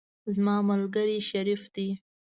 زما 0.35 0.55
ملګری 0.69 1.19
شریف 1.29 1.63
دی. 1.75 1.87